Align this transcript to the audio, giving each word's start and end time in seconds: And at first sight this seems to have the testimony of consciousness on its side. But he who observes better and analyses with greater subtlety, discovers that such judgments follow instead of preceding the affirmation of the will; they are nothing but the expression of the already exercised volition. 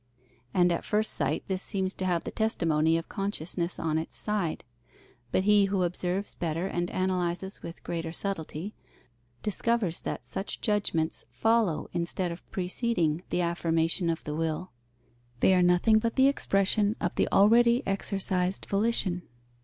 And 0.51 0.71
at 0.71 0.83
first 0.83 1.13
sight 1.13 1.43
this 1.47 1.61
seems 1.61 1.93
to 1.93 2.05
have 2.05 2.23
the 2.23 2.31
testimony 2.31 2.97
of 2.97 3.07
consciousness 3.07 3.77
on 3.77 3.99
its 3.99 4.17
side. 4.17 4.63
But 5.31 5.43
he 5.43 5.65
who 5.65 5.83
observes 5.83 6.33
better 6.33 6.65
and 6.65 6.89
analyses 6.89 7.61
with 7.61 7.83
greater 7.83 8.11
subtlety, 8.11 8.73
discovers 9.43 9.99
that 9.99 10.25
such 10.25 10.59
judgments 10.59 11.27
follow 11.29 11.87
instead 11.93 12.31
of 12.31 12.49
preceding 12.49 13.21
the 13.29 13.41
affirmation 13.41 14.09
of 14.09 14.23
the 14.23 14.33
will; 14.33 14.71
they 15.39 15.53
are 15.53 15.61
nothing 15.61 15.99
but 15.99 16.15
the 16.15 16.27
expression 16.27 16.95
of 16.99 17.13
the 17.13 17.31
already 17.31 17.85
exercised 17.85 18.65
volition. 18.65 19.21